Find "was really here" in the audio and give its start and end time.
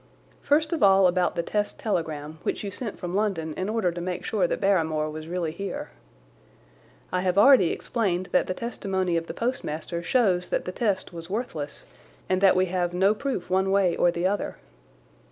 5.11-5.91